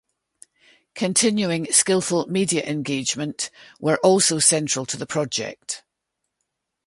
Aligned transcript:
Continuing 0.95 1.71
skilful 1.71 2.27
media 2.27 2.63
engagement 2.63 3.51
were 3.79 3.97
also 3.97 4.39
central 4.39 4.83
to 4.87 4.97
the 4.97 5.05
project. 5.05 5.83